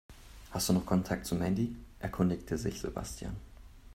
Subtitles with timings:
[0.49, 3.35] "Hast du noch Kontakt zu Mandy?", erkundigte sich Sebastian.